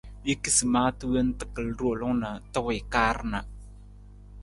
I 0.31 0.33
kisi 0.43 0.65
maata 0.73 1.03
wonta 1.13 1.45
kal 1.55 1.67
roolung 1.79 2.15
na 2.21 2.29
ta 2.51 2.59
wii 2.65 2.81
kaar 2.93 3.17
na. 3.31 3.39